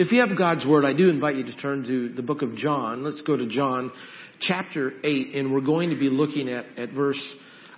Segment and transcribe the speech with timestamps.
[0.00, 2.54] If you have God's Word, I do invite you to turn to the book of
[2.54, 3.02] John.
[3.02, 3.90] Let's go to John
[4.38, 7.20] chapter 8, and we're going to be looking at, at verse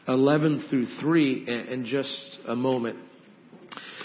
[0.07, 2.99] 11 through 3 in, in just a moment.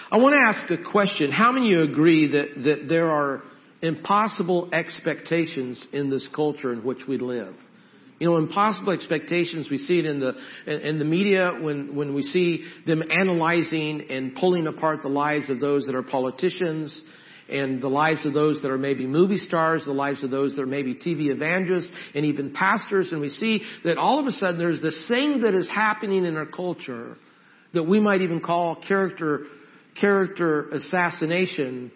[0.10, 1.30] I want to ask a question.
[1.30, 3.44] How many of you agree that, that there are
[3.82, 7.56] impossible expectations in this culture in which we live?
[8.20, 10.36] You know, impossible expectations, we see it in the,
[10.68, 15.60] in the media when, when we see them analyzing and pulling apart the lives of
[15.60, 17.04] those that are politicians
[17.50, 20.62] and the lives of those that are maybe movie stars, the lives of those that
[20.62, 23.12] are maybe TV evangelists and even pastors.
[23.12, 26.38] And we see that all of a sudden there's this thing that is happening in
[26.38, 27.18] our culture
[27.74, 29.46] that we might even call character,
[30.00, 31.92] character assassination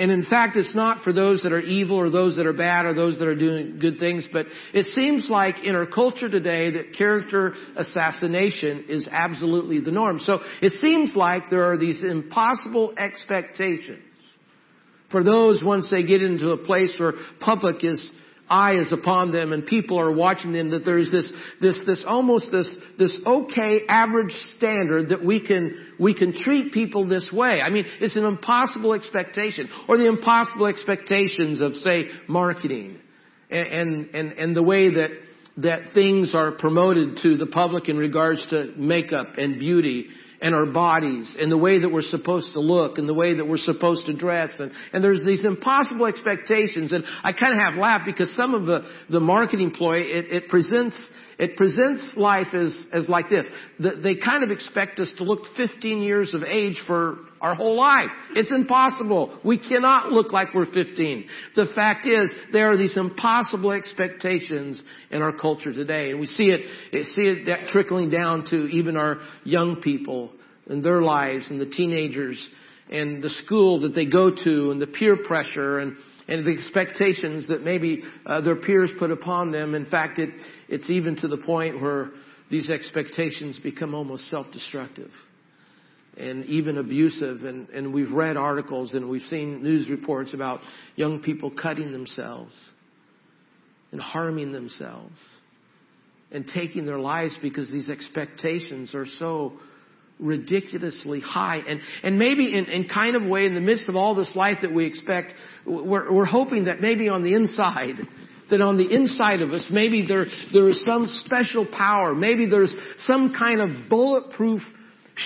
[0.00, 2.86] and in fact, it's not for those that are evil or those that are bad
[2.86, 6.70] or those that are doing good things, but it seems like in our culture today
[6.70, 10.18] that character assassination is absolutely the norm.
[10.20, 14.02] So it seems like there are these impossible expectations
[15.10, 18.10] for those once they get into a place where public is
[18.50, 22.50] eye is upon them and people are watching them that there's this, this, this almost
[22.50, 27.60] this, this okay average standard that we can, we can treat people this way.
[27.64, 29.68] I mean, it's an impossible expectation.
[29.88, 32.98] Or the impossible expectations of, say, marketing
[33.50, 35.10] and, and, and, and the way that,
[35.58, 40.08] that things are promoted to the public in regards to makeup and beauty
[40.40, 43.46] and our bodies and the way that we're supposed to look and the way that
[43.46, 47.74] we're supposed to dress and, and there's these impossible expectations and I kind of have
[47.74, 52.86] laughed because some of the, the marketing ploy, it, it presents it presents life as,
[52.92, 53.48] as like this.
[53.78, 58.10] They kind of expect us to look 15 years of age for our whole life.
[58.34, 59.40] It's impossible.
[59.44, 61.26] We cannot look like we're 15.
[61.56, 66.10] The fact is, there are these impossible expectations in our culture today.
[66.10, 66.60] And we see it,
[66.92, 70.32] see it that trickling down to even our young people
[70.68, 72.46] and their lives and the teenagers
[72.90, 75.96] and the school that they go to and the peer pressure and
[76.28, 79.74] and the expectations that maybe uh, their peers put upon them.
[79.74, 80.30] In fact, it,
[80.68, 82.10] it's even to the point where
[82.48, 85.10] these expectations become almost self-destructive
[86.16, 87.44] and even abusive.
[87.44, 90.60] And, and we've read articles and we've seen news reports about
[90.96, 92.54] young people cutting themselves
[93.92, 95.16] and harming themselves
[96.30, 99.54] and taking their lives because these expectations are so
[100.20, 101.58] ridiculously high.
[101.66, 104.58] And, and maybe in, in kind of way, in the midst of all this life
[104.62, 105.32] that we expect,
[105.66, 107.96] we're, we're hoping that maybe on the inside,
[108.50, 112.14] that on the inside of us, maybe there, there is some special power.
[112.14, 114.60] Maybe there's some kind of bulletproof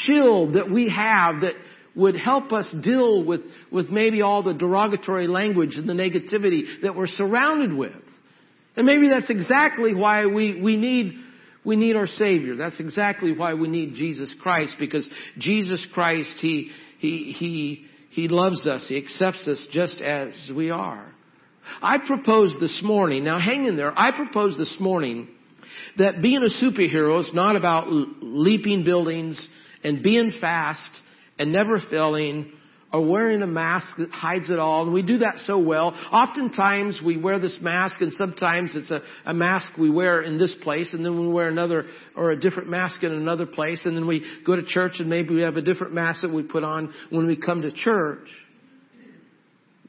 [0.05, 1.55] shield that we have that
[1.95, 3.41] would help us deal with,
[3.71, 7.93] with maybe all the derogatory language and the negativity that we're surrounded with.
[8.77, 11.15] And maybe that's exactly why we, we need
[11.65, 12.57] we need our Savior.
[12.57, 18.67] That's exactly why we need Jesus Christ, because Jesus Christ, He, He, He, He loves
[18.67, 18.85] us.
[18.87, 21.07] He accepts us just as we are.
[21.81, 25.29] I propose this morning, now hang in there, I propose this morning
[25.97, 29.49] that being a superhero is not about leaping buildings
[29.85, 30.91] and being fast
[31.39, 32.53] and never failing
[32.93, 34.85] or wearing a mask that hides it all.
[34.85, 35.89] And we do that so well.
[36.13, 40.55] Oftentimes we wear this mask and sometimes it's a, a mask we wear in this
[40.63, 41.87] place and then we wear another
[42.17, 45.35] or a different mask in another place and then we go to church and maybe
[45.35, 48.29] we have a different mask that we put on when we come to church.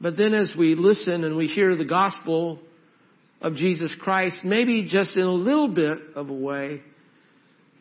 [0.00, 2.58] But then as we listen and we hear the gospel
[3.40, 6.82] of Jesus Christ, maybe just in a little bit of a way,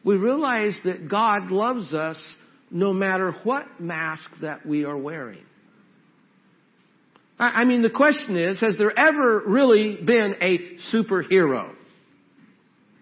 [0.06, 2.22] we realize that God loves us
[2.72, 5.44] no matter what mask that we are wearing.
[7.38, 11.70] I mean, the question is, has there ever really been a superhero?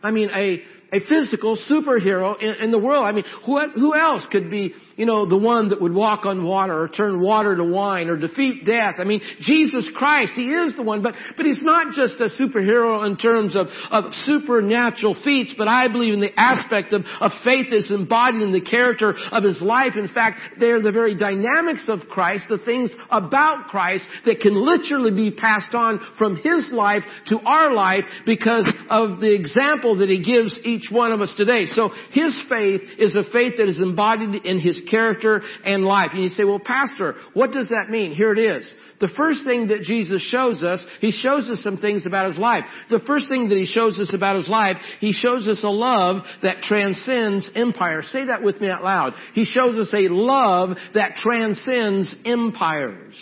[0.02, 3.06] I mean, a, a physical superhero in, in the world.
[3.06, 6.46] I mean, who, who else could be you know, the one that would walk on
[6.46, 8.96] water or turn water to wine or defeat death.
[9.00, 13.06] I mean, Jesus Christ, He is the one, but, but He's not just a superhero
[13.06, 17.68] in terms of, of supernatural feats, but I believe in the aspect of, of faith
[17.72, 19.94] that's embodied in the character of His life.
[19.96, 25.12] In fact, they're the very dynamics of Christ, the things about Christ that can literally
[25.12, 30.24] be passed on from His life to our life because of the example that He
[30.24, 31.66] gives each one of us today.
[31.68, 36.12] So His faith is a faith that is embodied in His character and life.
[36.14, 38.14] And you say, well, pastor, what does that mean?
[38.14, 38.72] Here it is.
[39.00, 42.64] The first thing that Jesus shows us, He shows us some things about His life.
[42.90, 46.24] The first thing that He shows us about His life, He shows us a love
[46.42, 48.02] that transcends empire.
[48.04, 49.14] Say that with me out loud.
[49.34, 53.16] He shows us a love that transcends empires.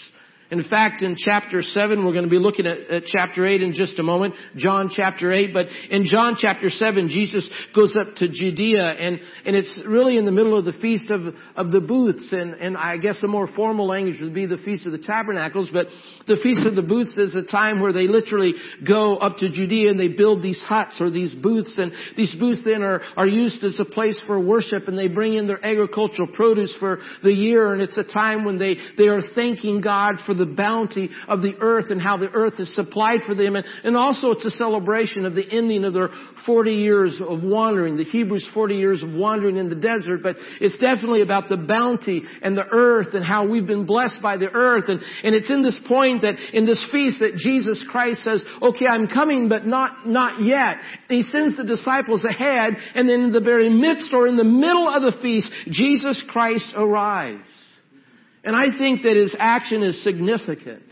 [0.51, 3.73] In fact, in chapter 7, we're going to be looking at, at, chapter 8 in
[3.73, 8.27] just a moment, John chapter 8, but in John chapter 7, Jesus goes up to
[8.27, 12.33] Judea and, and it's really in the middle of the Feast of, of the Booths
[12.33, 15.69] and, and I guess a more formal language would be the Feast of the Tabernacles,
[15.71, 15.87] but
[16.27, 18.53] the Feast of the Booths is a time where they literally
[18.85, 22.61] go up to Judea and they build these huts or these booths and these booths
[22.65, 26.27] then are, are used as a place for worship and they bring in their agricultural
[26.33, 30.33] produce for the year and it's a time when they, they are thanking God for
[30.33, 33.55] the the bounty of the earth and how the earth is supplied for them.
[33.55, 36.09] And, and also it's a celebration of the ending of their
[36.45, 40.21] 40 years of wandering, the Hebrews 40 years of wandering in the desert.
[40.23, 44.37] But it's definitely about the bounty and the earth and how we've been blessed by
[44.37, 44.85] the earth.
[44.87, 48.87] And, and it's in this point that in this feast that Jesus Christ says, okay,
[48.87, 50.77] I'm coming, but not, not yet.
[51.09, 54.43] And he sends the disciples ahead and then in the very midst or in the
[54.43, 57.60] middle of the feast, Jesus Christ arrives.
[58.43, 60.83] And I think that his action is significant.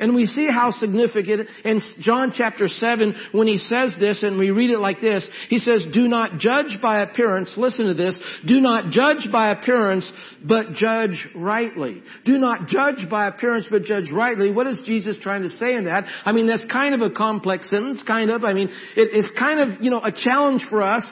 [0.00, 4.50] And we see how significant in John chapter 7 when he says this and we
[4.50, 5.28] read it like this.
[5.50, 7.54] He says, do not judge by appearance.
[7.58, 8.18] Listen to this.
[8.46, 10.10] Do not judge by appearance,
[10.42, 12.02] but judge rightly.
[12.24, 14.50] Do not judge by appearance, but judge rightly.
[14.50, 16.04] What is Jesus trying to say in that?
[16.24, 18.42] I mean, that's kind of a complex sentence, kind of.
[18.42, 21.06] I mean, it's kind of, you know, a challenge for us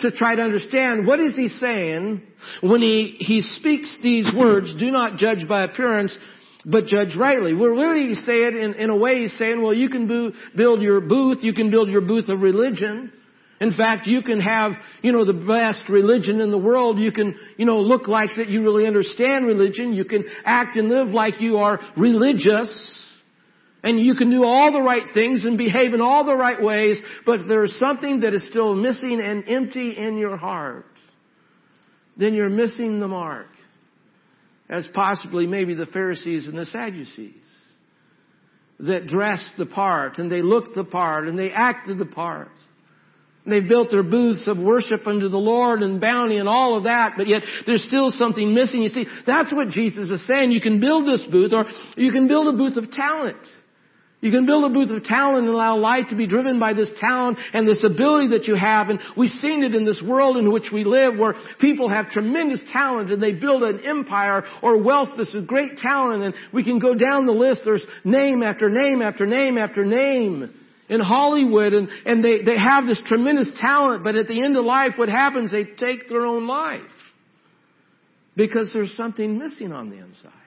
[0.00, 2.22] to try to understand what is he saying
[2.60, 6.16] when he, he speaks these words, do not judge by appearance,
[6.64, 7.54] but judge rightly.
[7.54, 11.00] Well, really he's saying in, in a way he's saying, well, you can build your
[11.00, 13.12] booth, you can build your booth of religion.
[13.60, 14.72] In fact, you can have,
[15.02, 16.98] you know, the best religion in the world.
[16.98, 19.92] You can, you know, look like that you really understand religion.
[19.92, 23.08] You can act and live like you are religious.
[23.82, 27.00] And you can do all the right things and behave in all the right ways,
[27.26, 30.86] but there's something that is still missing and empty in your heart,
[32.16, 33.48] then you're missing the mark.
[34.68, 37.34] As possibly maybe the Pharisees and the Sadducees
[38.80, 42.48] that dressed the part and they looked the part and they acted the part.
[43.44, 47.14] They built their booths of worship unto the Lord and bounty and all of that,
[47.16, 48.82] but yet there's still something missing.
[48.82, 50.52] You see, that's what Jesus is saying.
[50.52, 51.64] You can build this booth or
[51.96, 53.38] you can build a booth of talent.
[54.22, 56.92] You can build a booth of talent and allow life to be driven by this
[57.00, 58.88] talent and this ability that you have.
[58.88, 62.62] And we've seen it in this world in which we live where people have tremendous
[62.72, 66.22] talent and they build an empire or wealth This is great talent.
[66.22, 67.62] And we can go down the list.
[67.64, 70.54] There's name after name after name after name
[70.88, 74.04] in Hollywood and, and they, they have this tremendous talent.
[74.04, 75.50] But at the end of life, what happens?
[75.50, 76.82] They take their own life
[78.36, 80.41] because there's something missing on the inside.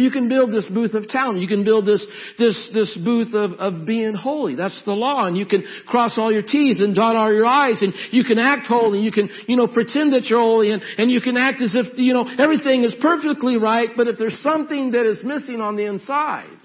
[0.00, 1.40] You can build this booth of talent.
[1.40, 2.06] You can build this,
[2.38, 4.54] this, this booth of, of being holy.
[4.54, 5.26] That's the law.
[5.26, 8.38] And you can cross all your T's and dot all your I's and you can
[8.38, 9.00] act holy.
[9.00, 11.98] You can, you know, pretend that you're holy and, and you can act as if,
[11.98, 13.90] you know, everything is perfectly right.
[13.94, 16.56] But if there's something that is missing on the inside,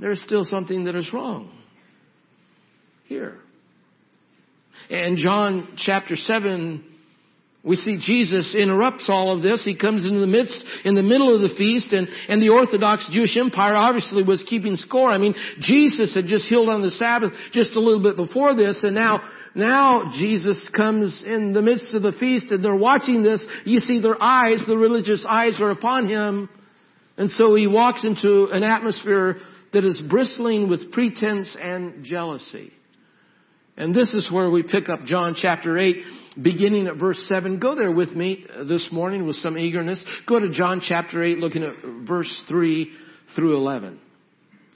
[0.00, 1.52] there's still something that is wrong.
[3.04, 3.38] Here.
[4.90, 6.95] And John chapter 7
[7.66, 9.64] we see Jesus interrupts all of this.
[9.64, 13.08] He comes into the midst, in the middle of the feast, and, and the Orthodox
[13.10, 15.10] Jewish Empire obviously was keeping score.
[15.10, 18.84] I mean, Jesus had just healed on the Sabbath just a little bit before this,
[18.84, 23.44] and now, now Jesus comes in the midst of the feast, and they're watching this.
[23.64, 26.48] You see their eyes, the religious eyes are upon him,
[27.16, 29.38] and so he walks into an atmosphere
[29.72, 32.72] that is bristling with pretense and jealousy.
[33.76, 35.96] And this is where we pick up John chapter 8
[36.40, 37.58] beginning at verse 7.
[37.58, 40.02] Go there with me this morning with some eagerness.
[40.26, 41.74] Go to John chapter 8, looking at
[42.06, 42.90] verse 3
[43.34, 44.00] through 11.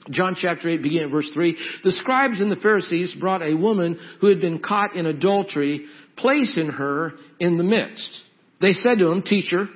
[0.09, 1.57] John chapter 8, beginning at verse 3.
[1.83, 5.85] The scribes and the Pharisees brought a woman who had been caught in adultery,
[6.17, 8.21] placing her in the midst.
[8.59, 9.67] They said to him, Teacher,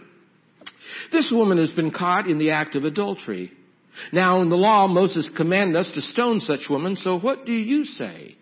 [1.11, 3.51] this woman has been caught in the act of adultery.
[4.11, 7.85] Now in the law, Moses commanded us to stone such women, so what do you
[7.85, 8.35] say?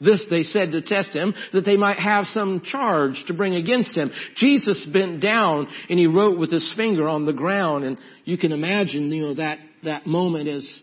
[0.00, 3.96] This they said to test him, that they might have some charge to bring against
[3.96, 4.12] him.
[4.36, 7.84] Jesus bent down and he wrote with his finger on the ground.
[7.84, 10.80] And you can imagine, you know, that, that moment as,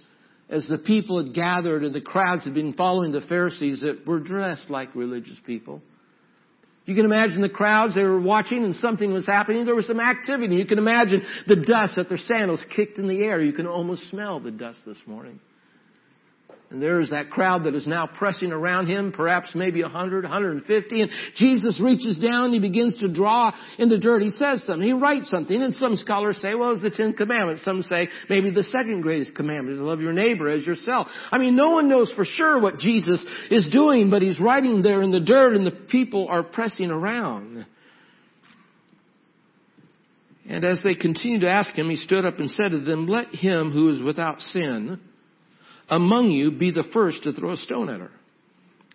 [0.50, 4.20] as the people had gathered and the crowds had been following the Pharisees that were
[4.20, 5.82] dressed like religious people.
[6.86, 9.66] You can imagine the crowds, they were watching and something was happening.
[9.66, 10.56] There was some activity.
[10.56, 13.42] You can imagine the dust that their sandals kicked in the air.
[13.42, 15.40] You can almost smell the dust this morning.
[16.76, 21.02] And there's that crowd that is now pressing around him, perhaps maybe 100, 150.
[21.02, 24.22] And Jesus reaches down he begins to draw in the dirt.
[24.22, 24.86] He says something.
[24.86, 25.62] He writes something.
[25.62, 27.64] And some scholars say, well, it's the Ten Commandments.
[27.64, 31.08] Some say maybe the second greatest commandment is love your neighbor as yourself.
[31.32, 35.02] I mean, no one knows for sure what Jesus is doing, but he's writing there
[35.02, 37.66] in the dirt and the people are pressing around.
[40.46, 43.30] And as they continued to ask him, he stood up and said to them, Let
[43.30, 45.00] him who is without sin
[45.90, 48.12] among you be the first to throw a stone at her.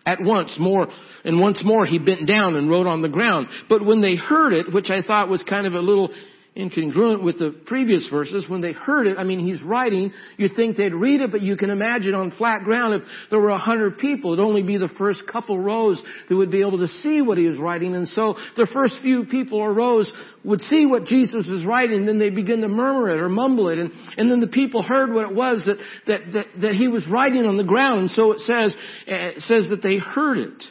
[0.05, 0.87] At once more,
[1.23, 3.47] and once more he bent down and wrote on the ground.
[3.69, 6.11] But when they heard it, which I thought was kind of a little
[6.55, 8.45] incongruent with the previous verses.
[8.49, 11.55] When they heard it, I mean, he's writing, you think they'd read it, but you
[11.55, 14.89] can imagine on flat ground if there were a hundred people, it'd only be the
[14.97, 17.95] first couple rows that would be able to see what he was writing.
[17.95, 20.11] And so the first few people or rows
[20.43, 23.79] would see what Jesus is writing, then they begin to murmur it or mumble it.
[23.79, 25.77] And, and then the people heard what it was that,
[26.07, 28.01] that, that, that he was writing on the ground.
[28.01, 28.75] And so it says,
[29.07, 30.63] it says that they heard it.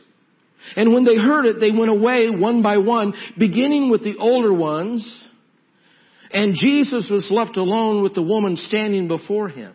[0.76, 4.52] And when they heard it, they went away one by one, beginning with the older
[4.52, 5.28] ones,
[6.32, 9.74] and Jesus was left alone with the woman standing before him.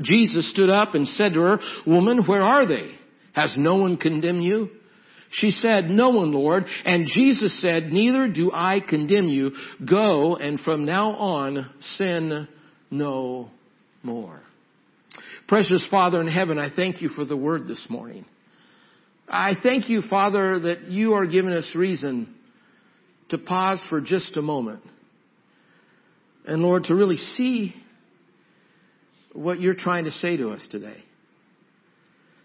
[0.00, 2.90] Jesus stood up and said to her, Woman, where are they?
[3.34, 4.70] Has no one condemned you?
[5.30, 6.64] She said, No one, Lord.
[6.84, 9.52] And Jesus said, Neither do I condemn you.
[9.88, 12.48] Go and from now on sin
[12.90, 13.50] no
[14.02, 14.42] more.
[15.46, 18.24] Precious Father in heaven, I thank you for the word this morning.
[19.28, 22.34] I thank you, Father, that you are giving us reason
[23.28, 24.82] to pause for just a moment
[26.50, 27.72] and Lord, to really see
[29.32, 30.96] what you're trying to say to us today.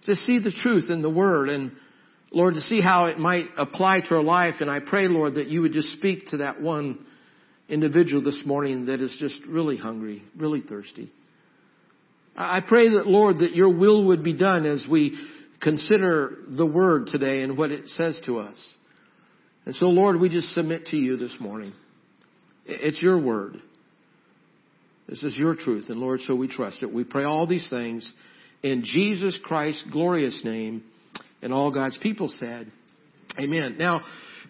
[0.05, 1.71] To see the truth in the Word and
[2.31, 4.55] Lord, to see how it might apply to our life.
[4.59, 7.03] And I pray, Lord, that you would just speak to that one
[7.67, 11.11] individual this morning that is just really hungry, really thirsty.
[12.35, 15.17] I pray that, Lord, that your will would be done as we
[15.61, 18.75] consider the Word today and what it says to us.
[19.65, 21.73] And so, Lord, we just submit to you this morning.
[22.67, 23.61] It's your Word.
[25.07, 26.91] This is your truth, and Lord, so we trust it.
[26.91, 28.11] We pray all these things
[28.63, 30.83] in Jesus Christ's glorious name,
[31.41, 32.71] and all God's people said,
[33.39, 33.75] Amen.
[33.77, 34.01] Now,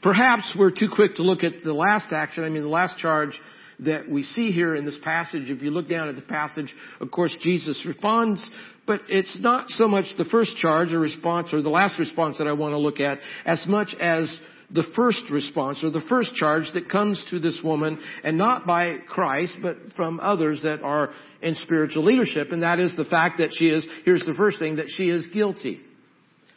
[0.01, 2.43] perhaps we're too quick to look at the last action.
[2.43, 3.39] I mean, the last charge
[3.79, 5.50] that we see here in this passage.
[5.50, 8.50] If you look down at the passage, of course, Jesus responds,
[8.88, 12.48] but it's not so much the first charge or response or the last response that
[12.48, 14.39] I want to look at as much as
[14.72, 18.98] the first response or the first charge that comes to this woman and not by
[19.08, 22.51] Christ, but from others that are in spiritual leadership.
[22.51, 25.27] And that is the fact that she is, here's the first thing, that she is
[25.27, 25.82] guilty.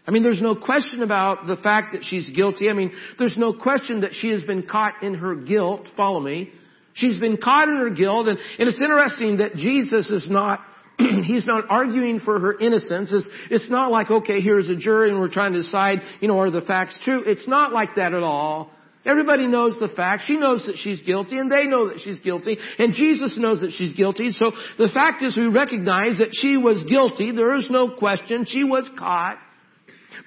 [0.07, 2.71] I mean, there's no question about the fact that she's guilty.
[2.71, 5.87] I mean, there's no question that she has been caught in her guilt.
[5.97, 6.51] Follow me.
[6.99, 8.29] She's been caught in her guilt.
[8.29, 10.61] And, and it's interesting that Jesus is not
[10.99, 13.13] he's not arguing for her innocence.
[13.13, 16.39] It's, it's not like, okay, here's a jury and we're trying to decide, you know,
[16.41, 17.23] are the facts true?
[17.25, 18.71] It's not like that at all.
[19.05, 20.25] Everybody knows the facts.
[20.27, 23.71] She knows that she's guilty and they know that she's guilty and Jesus knows that
[23.71, 24.33] she's guilty.
[24.33, 27.31] So the fact is we recognize that she was guilty.
[27.31, 28.45] There is no question.
[28.45, 29.39] She was caught.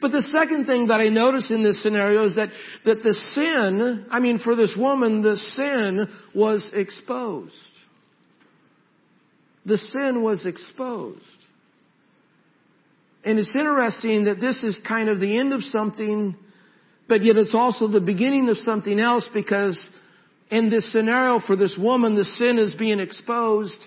[0.02, 2.50] But the second thing that I notice in this scenario is that,
[2.86, 7.54] that the sin, I mean for this woman, the sin was exposed
[9.66, 11.20] the sin was exposed.
[13.24, 16.36] And it's interesting that this is kind of the end of something,
[17.08, 19.90] but yet it's also the beginning of something else because
[20.50, 23.80] in this scenario for this woman, the sin is being exposed.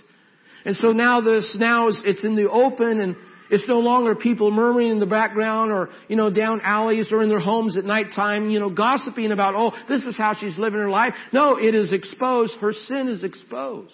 [0.65, 3.17] And so now this, now it's in the open and
[3.51, 7.29] it's no longer people murmuring in the background or, you know, down alleys or in
[7.29, 10.91] their homes at nighttime, you know, gossiping about, oh, this is how she's living her
[10.91, 11.15] life.
[11.33, 12.55] No, it is exposed.
[12.61, 13.93] Her sin is exposed.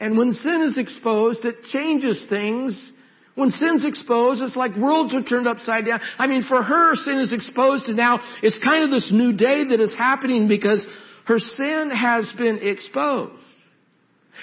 [0.00, 2.92] And when sin is exposed, it changes things.
[3.34, 6.00] When sin's exposed, it's like worlds are turned upside down.
[6.18, 9.64] I mean, for her, sin is exposed and now it's kind of this new day
[9.70, 10.84] that is happening because
[11.26, 13.42] her sin has been exposed.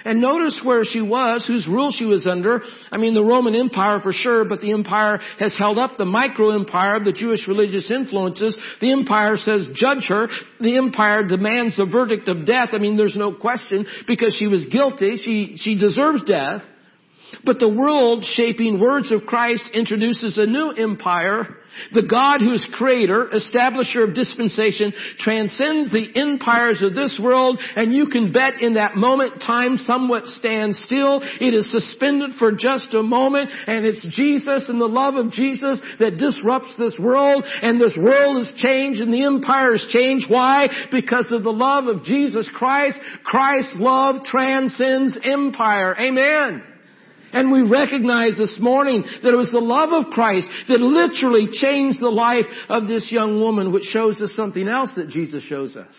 [0.05, 2.61] And notice where she was, whose rule she was under.
[2.91, 6.51] I mean, the Roman Empire for sure, but the empire has held up the micro
[6.51, 8.57] empire of the Jewish religious influences.
[8.79, 10.27] The empire says, judge her.
[10.59, 12.69] The empire demands the verdict of death.
[12.73, 15.17] I mean, there's no question because she was guilty.
[15.17, 16.61] She, she deserves death.
[17.45, 21.57] But the world shaping words of Christ introduces a new empire.
[21.93, 27.93] The God who is creator, establisher of dispensation, transcends the empires of this world, and
[27.93, 31.21] you can bet in that moment time somewhat stands still.
[31.23, 35.79] It is suspended for just a moment, and it's Jesus and the love of Jesus
[35.99, 40.25] that disrupts this world, and this world is changed and the empire is changed.
[40.29, 40.67] Why?
[40.91, 42.97] Because of the love of Jesus Christ.
[43.23, 45.95] Christ's love transcends empire.
[45.97, 46.70] Amen.
[47.33, 52.01] And we recognize this morning that it was the love of Christ that literally changed
[52.01, 55.93] the life of this young woman, which shows us something else that Jesus shows us.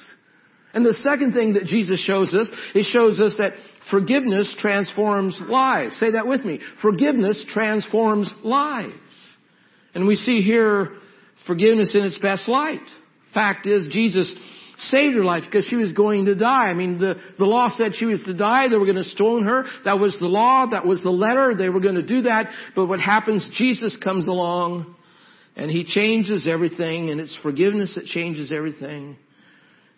[0.74, 3.52] And the second thing that Jesus shows us, it shows us that
[3.90, 5.98] forgiveness transforms lives.
[5.98, 6.60] Say that with me.
[6.80, 8.94] Forgiveness transforms lives.
[9.94, 10.92] And we see here
[11.46, 12.80] forgiveness in its best light.
[13.34, 14.34] Fact is, Jesus
[14.90, 16.68] saved her life because she was going to die.
[16.68, 18.68] I mean, the, the law said she was to die.
[18.68, 19.64] They were going to stone her.
[19.84, 20.66] That was the law.
[20.70, 21.54] That was the letter.
[21.54, 22.46] They were going to do that.
[22.74, 24.94] But what happens, Jesus comes along
[25.56, 29.16] and he changes everything and it's forgiveness that changes everything.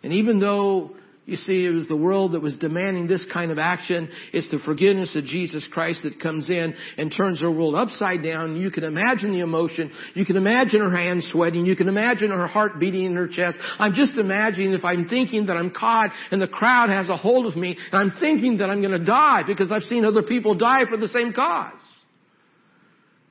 [0.03, 3.57] And even though you see, it was the world that was demanding this kind of
[3.57, 4.09] action.
[4.31, 8.57] It's the forgiveness of Jesus Christ that comes in and turns our world upside down.
[8.57, 9.91] You can imagine the emotion.
[10.13, 11.65] You can imagine her hands sweating.
[11.65, 13.57] You can imagine her heart beating in her chest.
[13.79, 17.47] I'm just imagining if I'm thinking that I'm caught and the crowd has a hold
[17.47, 20.53] of me and I'm thinking that I'm going to die because I've seen other people
[20.53, 21.73] die for the same cause.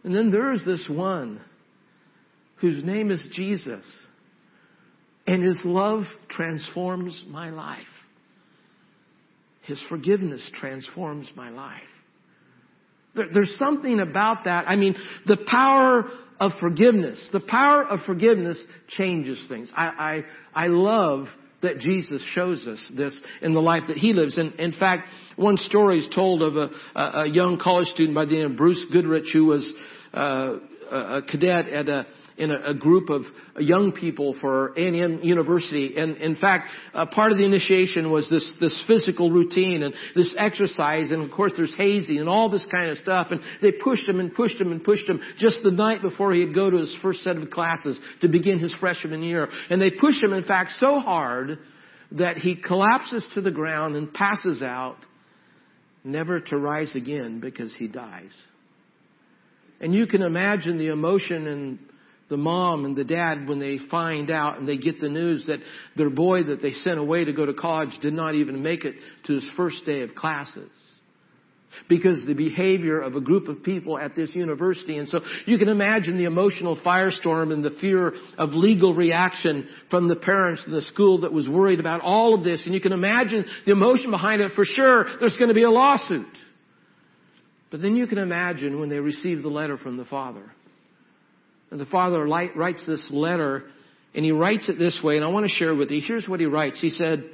[0.02, 1.40] And then there's this one
[2.56, 3.84] whose name is Jesus
[5.26, 7.86] and His love transforms my life.
[9.62, 11.82] His forgiveness transforms my life.
[13.14, 14.68] There, there's something about that.
[14.68, 14.94] I mean,
[15.26, 16.04] the power
[16.40, 19.72] of forgiveness, the power of forgiveness changes things.
[19.74, 21.26] I, I, I love
[21.62, 24.36] that Jesus shows us this in the life that he lives.
[24.36, 28.32] And in fact, one story is told of a, a young college student by the
[28.32, 29.72] name of Bruce Goodrich who was
[30.12, 30.56] uh,
[30.90, 33.22] a cadet at a in a, a group of
[33.58, 35.94] young people for A&M University.
[35.96, 40.34] And in fact, uh, part of the initiation was this, this physical routine and this
[40.38, 41.10] exercise.
[41.10, 43.28] And of course there's hazing and all this kind of stuff.
[43.30, 46.54] And they pushed him and pushed him and pushed him just the night before he'd
[46.54, 49.48] go to his first set of classes to begin his freshman year.
[49.70, 51.58] And they pushed him, in fact, so hard
[52.12, 54.96] that he collapses to the ground and passes out,
[56.02, 58.32] never to rise again because he dies.
[59.80, 61.78] And you can imagine the emotion and
[62.28, 65.58] the mom and the dad when they find out and they get the news that
[65.96, 68.94] their boy that they sent away to go to college did not even make it
[69.24, 70.70] to his first day of classes.
[71.88, 74.96] Because the behavior of a group of people at this university.
[74.96, 80.06] And so you can imagine the emotional firestorm and the fear of legal reaction from
[80.06, 82.64] the parents and the school that was worried about all of this.
[82.64, 84.52] And you can imagine the emotion behind it.
[84.52, 86.28] For sure, there's going to be a lawsuit.
[87.72, 90.52] But then you can imagine when they receive the letter from the father
[91.71, 93.64] and the father writes this letter,
[94.14, 96.00] and he writes it this way, and I want to share with you.
[96.04, 96.80] Here's what he writes.
[96.80, 97.25] He said,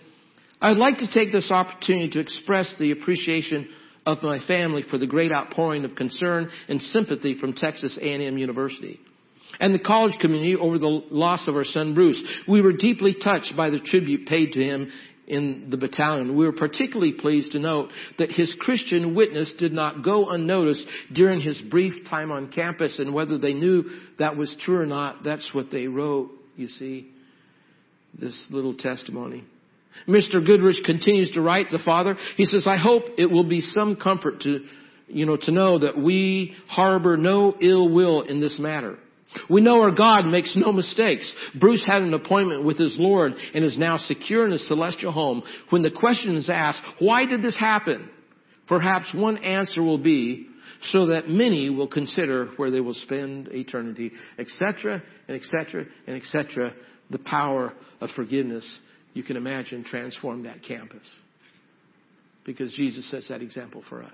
[0.61, 3.69] I'd like to take this opportunity to express the appreciation
[4.07, 9.01] of my family for the great outpouring of concern and sympathy from Texas A&M University
[9.59, 12.23] and the college community over the loss of our son Bruce.
[12.47, 14.93] We were deeply touched by the tribute paid to him
[15.31, 16.37] in the battalion.
[16.37, 21.41] We were particularly pleased to note that his Christian witness did not go unnoticed during
[21.41, 23.85] his brief time on campus and whether they knew
[24.19, 27.11] that was true or not, that's what they wrote, you see,
[28.19, 29.45] this little testimony.
[30.09, 30.45] Mr.
[30.45, 32.17] Goodrich continues to write the father.
[32.37, 34.65] He says, I hope it will be some comfort to,
[35.07, 38.99] you know, to know that we harbor no ill will in this matter.
[39.49, 41.33] We know our God makes no mistakes.
[41.59, 45.43] Bruce had an appointment with his Lord and is now secure in his celestial home.
[45.71, 48.11] When the question is asked, why did this happen?
[48.67, 50.47] Perhaps one answer will be,
[50.83, 56.73] so that many will consider where they will spend eternity, etc., and etc., and etc.
[57.11, 58.81] The power of forgiveness,
[59.13, 61.07] you can imagine, transformed that campus.
[62.45, 64.13] Because Jesus sets that example for us.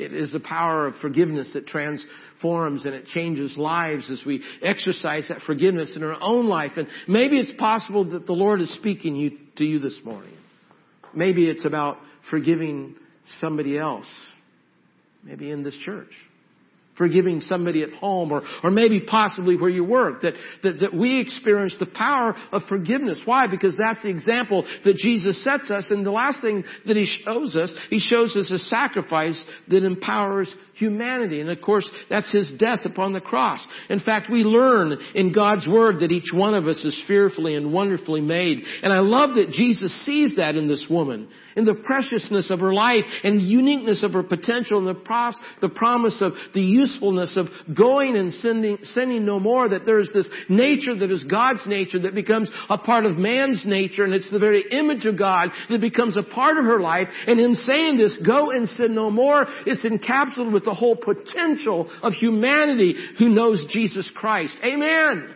[0.00, 5.28] It is the power of forgiveness that transforms and it changes lives as we exercise
[5.28, 6.72] that forgiveness in our own life.
[6.76, 10.34] And maybe it's possible that the Lord is speaking you, to you this morning.
[11.14, 11.98] Maybe it's about
[12.30, 12.96] forgiving
[13.40, 14.06] somebody else.
[15.22, 16.12] Maybe in this church
[16.96, 21.20] forgiving somebody at home or, or maybe possibly where you work, that, that, that we
[21.20, 23.22] experience the power of forgiveness.
[23.24, 23.46] Why?
[23.46, 25.88] Because that's the example that Jesus sets us.
[25.90, 30.54] And the last thing that he shows us, he shows us a sacrifice that empowers
[30.74, 31.40] humanity.
[31.40, 33.66] And of course, that's his death upon the cross.
[33.88, 37.72] In fact, we learn in God's word that each one of us is fearfully and
[37.72, 38.60] wonderfully made.
[38.82, 42.72] And I love that Jesus sees that in this woman, in the preciousness of her
[42.72, 47.36] life and the uniqueness of her potential and the, pros- the promise of the usefulness
[47.36, 52.00] of going and sinning, sinning no more, that there's this nature that is God's nature
[52.00, 55.80] that becomes a part of man's nature and it's the very image of God that
[55.80, 57.08] becomes a part of her life.
[57.26, 61.90] And in saying this, go and sin no more, it's encapsulated with the whole potential
[62.02, 64.56] of humanity who knows Jesus Christ.
[64.64, 65.34] Amen.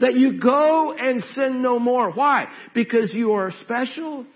[0.00, 2.12] That you go and sin no more.
[2.12, 2.46] Why?
[2.74, 4.26] Because you are special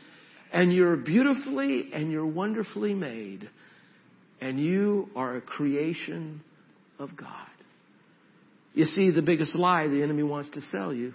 [0.53, 3.49] and you're beautifully and you're wonderfully made.
[4.41, 6.43] And you are a creation
[6.99, 7.29] of God.
[8.73, 11.13] You see, the biggest lie the enemy wants to sell you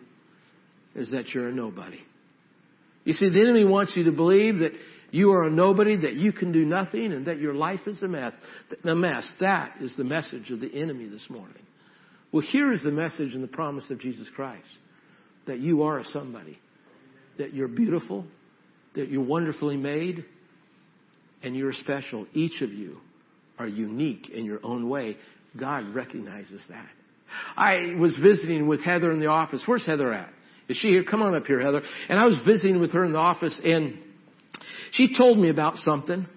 [0.93, 1.99] is that you're a nobody.
[3.03, 4.73] You see, the enemy wants you to believe that
[5.11, 8.07] you are a nobody, that you can do nothing, and that your life is a
[8.07, 8.33] mess.
[8.83, 9.29] A mess.
[9.39, 11.63] That is the message of the enemy this morning.
[12.31, 14.67] Well, here is the message and the promise of Jesus Christ
[15.47, 16.59] that you are a somebody.
[17.37, 18.25] that you're beautiful,
[18.95, 20.25] that you're wonderfully made,
[21.43, 22.25] and you're special.
[22.33, 22.97] Each of you
[23.57, 25.17] are unique in your own way.
[25.57, 26.87] God recognizes that.
[27.55, 29.63] I was visiting with Heather in the office.
[29.65, 30.29] Where's Heather at?
[30.67, 31.03] Is she here?
[31.03, 31.81] Come on up here, Heather.
[32.09, 33.99] And I was visiting with her in the office and
[34.91, 36.27] she told me about something.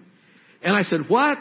[0.61, 1.37] And I said, what?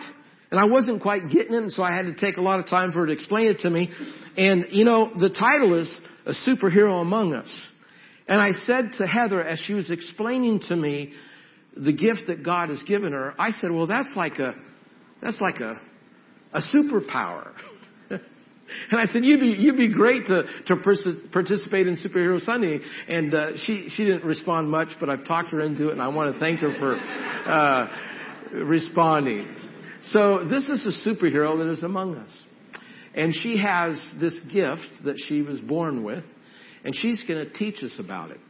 [0.51, 2.93] And I wasn't quite getting it, so I had to take a lot of time
[2.93, 3.91] for her to explain it to me.
[4.37, 7.69] And, you know, the title is A Superhero Among Us.
[8.27, 11.13] And I said to Heather as she was explaining to me
[11.77, 14.55] the gift that God has given her, I said, well, that's like a,
[15.23, 15.81] that's like a,
[16.53, 17.53] a superpower.
[18.11, 18.21] and
[19.01, 20.77] I said, you'd be, you'd be great to, to
[21.33, 22.81] participate in Superhero Sunday.
[23.09, 26.09] And, uh, she, she didn't respond much, but I've talked her into it and I
[26.09, 26.95] want to thank her for,
[27.51, 29.47] uh, responding.
[30.05, 32.45] So this is a superhero that is among us.
[33.15, 36.25] And she has this gift that she was born with
[36.85, 38.41] and she's going to teach us about it.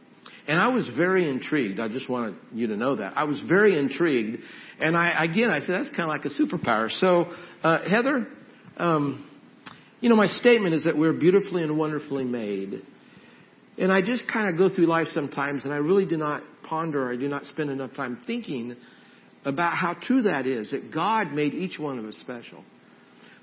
[0.49, 1.79] And I was very intrigued.
[1.79, 3.13] I just wanted you to know that.
[3.15, 4.41] I was very intrigued.
[4.79, 6.89] And I, again, I said, that's kind of like a superpower.
[6.89, 7.31] So,
[7.63, 8.27] uh, Heather,
[8.77, 9.29] um,
[10.01, 12.81] you know, my statement is that we're beautifully and wonderfully made.
[13.77, 17.11] And I just kind of go through life sometimes and I really do not ponder,
[17.11, 18.75] I do not spend enough time thinking
[19.45, 22.63] about how true that is, that God made each one of us special.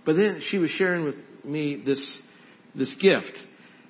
[0.05, 1.14] But then she was sharing with
[1.45, 2.19] me this,
[2.75, 3.38] this gift.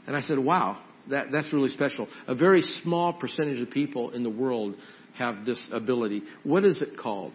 [0.07, 2.09] And I said, wow, that, that's really special.
[2.27, 4.75] A very small percentage of people in the world
[5.16, 6.23] have this ability.
[6.42, 7.33] What is it called?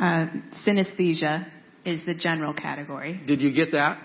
[0.00, 0.26] Uh,
[0.66, 1.46] synesthesia
[1.84, 3.20] is the general category.
[3.26, 4.00] Did you get that?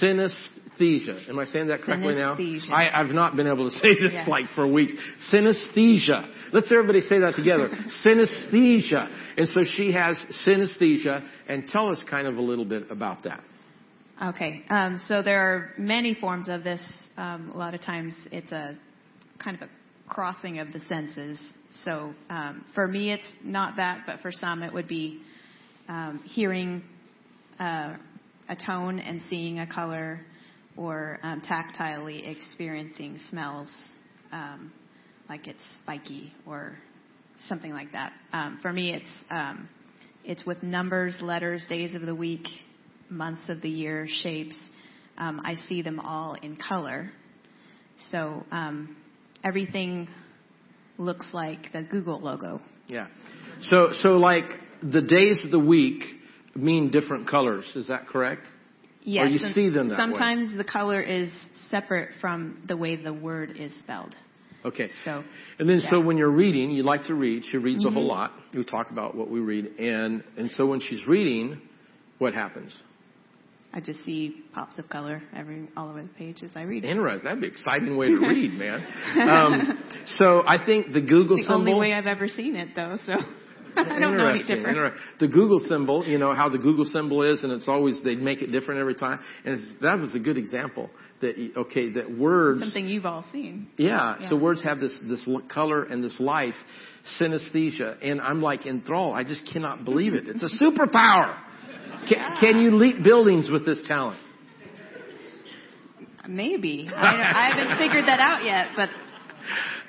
[0.00, 1.28] Synesthesia.
[1.28, 2.36] Am I saying that correctly now?
[2.72, 4.28] I, have not been able to say this yes.
[4.28, 4.92] like for weeks.
[5.32, 6.52] Synesthesia.
[6.52, 7.68] Let's everybody say that together.
[8.06, 9.34] synesthesia.
[9.36, 11.26] And so she has synesthesia.
[11.48, 13.42] And tell us kind of a little bit about that.
[14.22, 14.62] Okay.
[14.70, 16.80] Um, so there are many forms of this.
[17.16, 18.78] Um, a lot of times it's a
[19.42, 19.70] kind of a
[20.08, 21.40] crossing of the senses.
[21.84, 25.22] So um, for me, it's not that, but for some, it would be
[25.88, 26.84] um, hearing
[27.58, 27.96] uh,
[28.48, 30.20] a tone and seeing a color,
[30.76, 33.68] or um, tactilely experiencing smells,
[34.30, 34.72] um,
[35.28, 36.78] like it's spiky or
[37.48, 38.12] something like that.
[38.62, 39.64] For me, it's
[40.24, 42.46] it's with numbers, letters, days of the week,
[43.12, 44.58] months of the year, shapes.
[45.18, 47.12] Um, I see them all in color.
[48.10, 48.96] So um,
[49.44, 50.08] everything
[50.98, 52.60] looks like the Google logo.
[52.86, 53.08] Yeah.
[53.62, 54.44] So so like
[54.82, 56.02] the days of the week
[56.54, 57.70] mean different colors.
[57.74, 58.42] Is that correct?
[59.04, 59.26] Yes.
[59.26, 60.56] Or you see them that Sometimes way.
[60.56, 61.30] the color is
[61.70, 64.14] separate from the way the word is spelled.
[64.64, 64.88] Okay.
[65.04, 65.24] So.
[65.58, 65.90] And then, yeah.
[65.90, 67.44] so when you're reading, you like to read.
[67.50, 67.96] She reads mm-hmm.
[67.96, 68.32] a whole lot.
[68.54, 71.60] We talk about what we read, and and so when she's reading,
[72.18, 72.76] what happens?
[73.74, 76.84] I just see pops of color every all over the page as I read.
[76.84, 76.90] It.
[76.90, 77.24] Interesting.
[77.24, 78.86] That'd be an exciting way to read, man.
[79.16, 79.84] Um,
[80.18, 81.64] so I think the Google the symbol.
[81.64, 82.96] The only way I've ever seen it, though.
[83.06, 83.14] So.
[83.76, 84.94] I don't know any different.
[85.18, 88.42] The Google symbol, you know how the Google symbol is, and it's always they make
[88.42, 89.20] it different every time.
[89.44, 90.90] And that was a good example
[91.22, 93.68] that okay, that words something you've all seen.
[93.78, 94.28] Yeah, yeah.
[94.28, 96.54] so words have this this color and this life,
[97.18, 99.16] synesthesia, and I'm like enthralled.
[99.16, 100.24] I just cannot believe it.
[100.26, 101.38] It's a superpower.
[102.08, 104.20] Can, can you leap buildings with this talent?
[106.28, 106.88] Maybe.
[106.94, 108.88] I, I haven't figured that out yet, but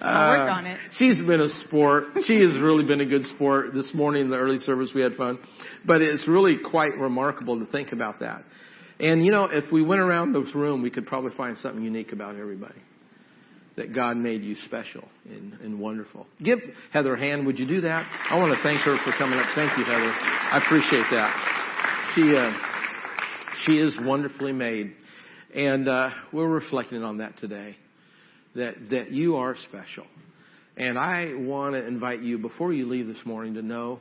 [0.02, 0.80] I'll work uh, on it.
[0.98, 2.06] She's been a sport.
[2.26, 3.74] She has really been a good sport.
[3.74, 5.40] This morning in the early service we had fun.
[5.86, 8.44] But it's really quite remarkable to think about that.
[9.00, 12.12] And you know, if we went around this room, we could probably find something unique
[12.12, 12.82] about everybody.
[13.76, 16.28] That God made you special and, and wonderful.
[16.44, 16.60] Give
[16.92, 17.48] Heather a hand.
[17.48, 18.06] Would you do that?
[18.30, 19.48] I want to thank her for coming up.
[19.56, 20.14] Thank you, Heather.
[20.14, 21.53] I appreciate that.
[22.16, 22.52] She, uh,
[23.66, 24.94] she is wonderfully made.
[25.56, 27.76] And uh, we're reflecting on that today.
[28.56, 30.06] That, that you are special.
[30.78, 34.00] And I want to invite you, before you leave this morning, to know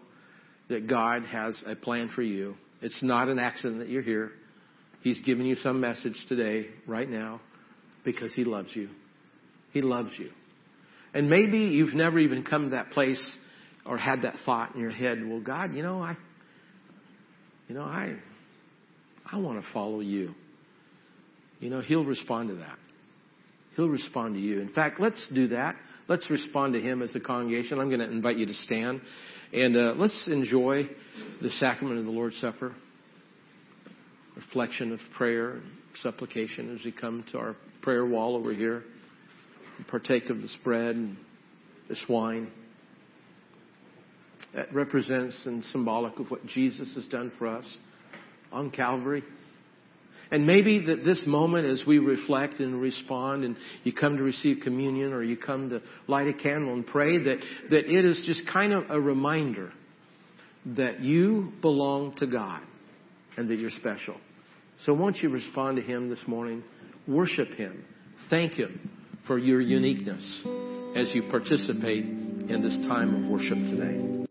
[0.69, 2.55] that God has a plan for you.
[2.83, 4.33] It's not an accident that you're here.
[5.03, 7.41] He's giving you some message today, right now,
[8.05, 8.91] because He loves you.
[9.73, 10.31] He loves you.
[11.15, 13.23] And maybe you've never even come to that place
[13.87, 16.17] or had that thought in your head, well, God, you know, I,
[17.69, 18.17] you know, I,
[19.31, 20.35] I want to follow you.
[21.61, 22.79] You know, he'll respond to that.
[23.77, 24.61] He'll respond to you.
[24.61, 25.77] In fact, let's do that.
[26.09, 27.79] Let's respond to him as a congregation.
[27.79, 29.01] I'm going to invite you to stand
[29.53, 30.89] and uh, let's enjoy
[31.43, 32.75] the sacrament of the Lord's Supper.
[34.35, 35.63] Reflection of prayer and
[36.03, 38.83] supplication as we come to our prayer wall over here.
[39.89, 41.17] Partake of this bread and
[41.89, 42.51] this wine
[44.55, 47.77] that represents and symbolic of what Jesus has done for us
[48.51, 49.23] on Calvary.
[50.31, 54.63] And maybe that this moment as we reflect and respond and you come to receive
[54.63, 57.39] communion or you come to light a candle and pray that,
[57.71, 59.73] that it is just kind of a reminder
[60.65, 62.63] that you belong to God
[63.37, 64.17] and that you're special.
[64.85, 66.63] So won't you respond to Him this morning?
[67.07, 67.85] Worship Him.
[68.31, 68.91] Thank Him
[69.27, 70.23] for your uniqueness
[70.97, 74.22] as you participate in this time of worship today.